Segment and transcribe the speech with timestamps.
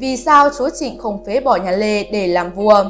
[0.00, 2.84] Vì sao chúa Trịnh không phế bỏ nhà Lê để làm vua?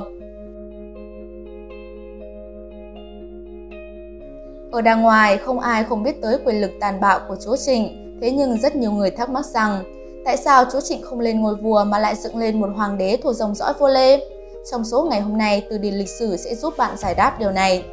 [4.73, 8.18] Ở đàng ngoài, không ai không biết tới quyền lực tàn bạo của chúa Trịnh,
[8.21, 9.82] thế nhưng rất nhiều người thắc mắc rằng
[10.25, 13.16] tại sao chúa Trịnh không lên ngôi vua mà lại dựng lên một hoàng đế
[13.22, 14.20] thuộc dòng dõi vua Lê?
[14.70, 17.50] Trong số ngày hôm nay, từ điển lịch sử sẽ giúp bạn giải đáp điều
[17.50, 17.84] này.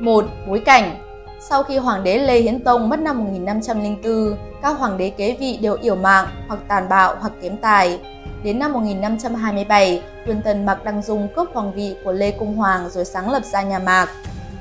[0.00, 0.24] 1.
[0.48, 0.98] Bối cảnh
[1.40, 5.58] Sau khi Hoàng đế Lê Hiến Tông mất năm 1504, các hoàng đế kế vị
[5.62, 8.00] đều yểu mạng hoặc tàn bạo hoặc kém tài.
[8.42, 12.90] Đến năm 1527, quyền tần Mạc Đăng Dung cướp hoàng vị của Lê Cung Hoàng
[12.90, 14.08] rồi sáng lập ra nhà Mạc.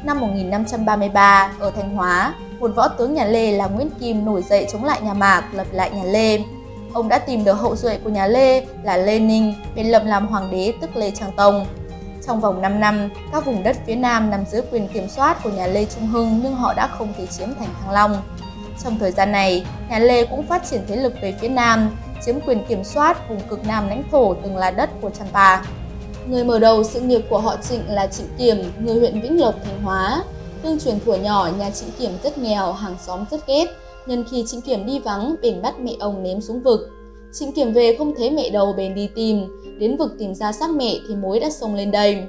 [0.03, 4.67] Năm 1533, ở Thanh Hóa, một võ tướng nhà Lê là Nguyễn Kim nổi dậy
[4.71, 6.39] chống lại nhà Mạc, lập lại nhà Lê.
[6.93, 10.27] Ông đã tìm được hậu duệ của nhà Lê là Lê Ninh, bên lập làm
[10.27, 11.65] hoàng đế tức Lê Trang Tông.
[12.27, 15.49] Trong vòng 5 năm, các vùng đất phía Nam nằm dưới quyền kiểm soát của
[15.49, 18.21] nhà Lê Trung Hưng nhưng họ đã không thể chiếm thành Thăng Long.
[18.83, 21.89] Trong thời gian này, nhà Lê cũng phát triển thế lực về phía Nam,
[22.25, 25.61] chiếm quyền kiểm soát vùng cực Nam lãnh thổ từng là đất của Champa.
[26.27, 29.55] Người mở đầu sự nghiệp của họ Trịnh là Trịnh Kiểm, người huyện Vĩnh Lộc,
[29.65, 30.23] Thanh Hóa.
[30.61, 33.65] Tương truyền thuở nhỏ, nhà Trịnh Kiểm rất nghèo, hàng xóm rất ghét.
[34.05, 36.89] Nhân khi Trịnh Kiểm đi vắng, bền bắt mẹ ông ném xuống vực.
[37.33, 39.47] Trịnh Kiểm về không thấy mẹ đầu bền đi tìm,
[39.79, 42.23] đến vực tìm ra xác mẹ thì mối đã sông lên đầy.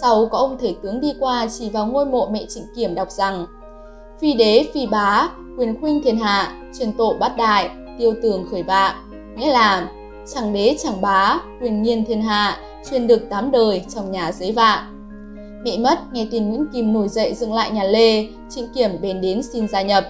[0.00, 3.10] Sau có ông thể tướng đi qua chỉ vào ngôi mộ mẹ Trịnh Kiểm đọc
[3.10, 3.46] rằng
[4.20, 8.62] Phi đế phi bá, quyền khuynh thiên hạ, truyền tổ bát đại, tiêu tường khởi
[8.62, 8.94] bạ.
[9.36, 9.88] Nghĩa là
[10.34, 12.58] chẳng đế chẳng bá, quyền nhiên thiên hạ,
[12.90, 14.88] truyền được tám đời trong nhà dưới vạ.
[15.64, 19.20] Mẹ mất, nghe tin Nguyễn Kim nổi dậy dựng lại nhà Lê, Trịnh Kiểm bền
[19.20, 20.04] đến xin gia nhập.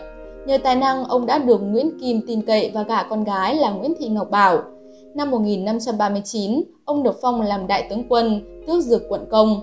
[0.47, 3.71] Nhờ tài năng, ông đã được Nguyễn Kim tin cậy và gả con gái là
[3.71, 4.63] Nguyễn Thị Ngọc Bảo.
[5.15, 9.61] Năm 1539, ông được phong làm đại tướng quân, tước dược quận công.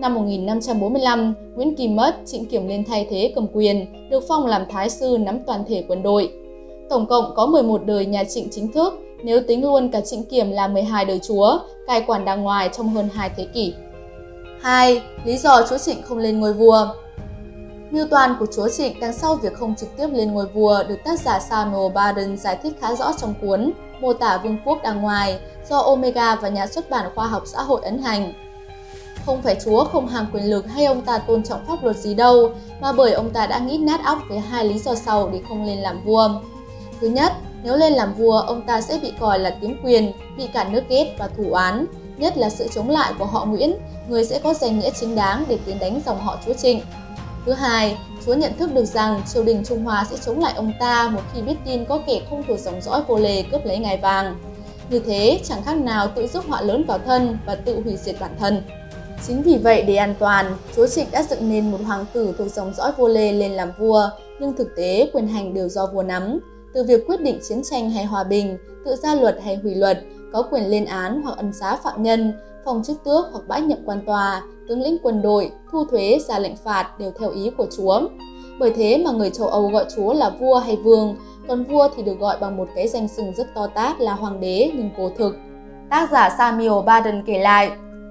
[0.00, 4.62] Năm 1545, Nguyễn Kim mất, Trịnh Kiểm lên thay thế cầm quyền, được phong làm
[4.70, 6.32] thái sư nắm toàn thể quân đội.
[6.90, 8.94] Tổng cộng có 11 đời nhà Trịnh chính thức,
[9.24, 12.88] nếu tính luôn cả Trịnh Kiểm là 12 đời chúa, cai quản đàng ngoài trong
[12.88, 13.74] hơn 2 thế kỷ.
[14.60, 15.02] 2.
[15.24, 16.86] Lý do chúa Trịnh không lên ngôi vua
[17.90, 20.98] Mưu toàn của chúa Trịnh đằng sau việc không trực tiếp lên ngôi vua được
[21.04, 25.02] tác giả Samuel Baden giải thích khá rõ trong cuốn Mô tả vương quốc đàng
[25.02, 25.38] ngoài
[25.70, 28.32] do Omega và nhà xuất bản khoa học xã hội ấn hành.
[29.26, 32.14] Không phải chúa không hàm quyền lực hay ông ta tôn trọng pháp luật gì
[32.14, 35.40] đâu, mà bởi ông ta đã nghĩ nát óc với hai lý do sau để
[35.48, 36.28] không lên làm vua.
[37.02, 37.32] Thứ nhất,
[37.62, 40.82] nếu lên làm vua, ông ta sẽ bị coi là kiếm quyền, bị cả nước
[40.88, 41.86] ghét và thủ án,
[42.16, 43.74] nhất là sự chống lại của họ Nguyễn,
[44.08, 46.80] người sẽ có danh nghĩa chính đáng để tiến đánh dòng họ chúa Trịnh.
[47.46, 50.72] Thứ hai, Chúa nhận thức được rằng triều đình Trung Hoa sẽ chống lại ông
[50.80, 53.78] ta một khi biết tin có kẻ không thuộc dòng dõi vô lề cướp lấy
[53.78, 54.36] ngài vàng.
[54.90, 58.16] Như thế, chẳng khác nào tự giúp họa lớn vào thân và tự hủy diệt
[58.20, 58.62] bản thân.
[59.26, 62.48] Chính vì vậy để an toàn, Chúa Trịnh đã dựng nên một hoàng tử thuộc
[62.48, 64.10] dòng dõi vô lê lên làm vua,
[64.40, 66.40] nhưng thực tế quyền hành đều do vua nắm.
[66.74, 69.98] Từ việc quyết định chiến tranh hay hòa bình, tự ra luật hay hủy luật,
[70.32, 72.32] có quyền lên án hoặc ân xá phạm nhân,
[72.64, 76.38] phòng chức tước hoặc bãi nhiệm quan tòa, tướng lĩnh quân đội, thu thuế, ra
[76.38, 78.00] lệnh phạt đều theo ý của chúa.
[78.60, 81.16] Bởi thế mà người châu Âu gọi chúa là vua hay vương,
[81.48, 84.40] còn vua thì được gọi bằng một cái danh xưng rất to tát là hoàng
[84.40, 85.36] đế nhưng cố thực.
[85.90, 87.70] Tác giả Samuel Baden kể lại,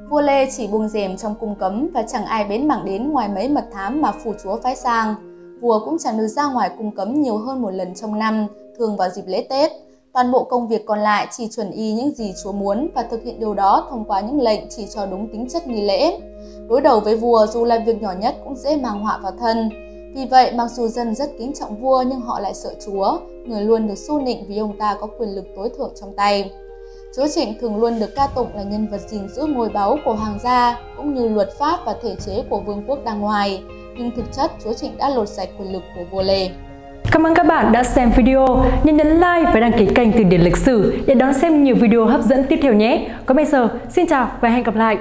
[0.09, 3.29] vua Lê chỉ buông rèm trong cung cấm và chẳng ai bến mảng đến ngoài
[3.29, 5.30] mấy mật thám mà phủ chúa phái sang.
[5.61, 8.97] Vua cũng chẳng được ra ngoài cung cấm nhiều hơn một lần trong năm, thường
[8.97, 9.71] vào dịp lễ Tết.
[10.13, 13.23] Toàn bộ công việc còn lại chỉ chuẩn y những gì Chúa muốn và thực
[13.23, 16.19] hiện điều đó thông qua những lệnh chỉ cho đúng tính chất nghi lễ.
[16.67, 19.69] Đối đầu với vua dù là việc nhỏ nhất cũng dễ mang họa vào thân.
[20.15, 23.61] Vì vậy, mặc dù dân rất kính trọng vua nhưng họ lại sợ Chúa, người
[23.61, 26.51] luôn được xu nịnh vì ông ta có quyền lực tối thượng trong tay.
[27.15, 30.13] Chúa Trịnh thường luôn được ca tụng là nhân vật gìn giữ ngôi báu của
[30.13, 33.63] hoàng gia, cũng như luật pháp và thể chế của vương quốc đàng ngoài.
[33.97, 36.49] Nhưng thực chất, Chúa Trịnh đã lột sạch quyền lực của vua Lê.
[37.11, 38.65] Cảm ơn các bạn đã xem video.
[38.83, 41.75] Nhớ nhấn like và đăng ký kênh Từ điển lịch sử để đón xem nhiều
[41.75, 43.09] video hấp dẫn tiếp theo nhé.
[43.25, 44.97] Còn bây giờ, xin chào và hẹn gặp lại.